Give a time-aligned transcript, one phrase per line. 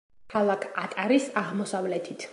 [0.33, 2.29] ქალაქ ატარის აღმოსავლეთით.